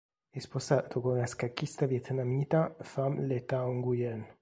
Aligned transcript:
È 0.31 0.39
sposato 0.39 0.99
con 0.99 1.15
la 1.17 1.27
scacchista 1.27 1.85
vietnamita 1.85 2.75
Pham 2.75 3.19
Le 3.23 3.45
Thao 3.45 3.71
Nguyen 3.71 4.35